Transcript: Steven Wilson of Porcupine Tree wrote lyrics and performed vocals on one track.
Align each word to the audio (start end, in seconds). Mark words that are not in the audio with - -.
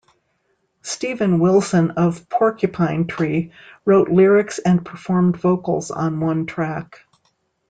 Steven 0.81 1.37
Wilson 1.37 1.91
of 1.91 2.27
Porcupine 2.27 3.05
Tree 3.05 3.51
wrote 3.85 4.09
lyrics 4.09 4.57
and 4.57 4.83
performed 4.83 5.37
vocals 5.37 5.91
on 5.91 6.19
one 6.19 6.47
track. 6.47 7.01